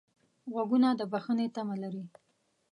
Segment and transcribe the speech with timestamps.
[0.51, 2.03] غوږونه د بښنې تمه لري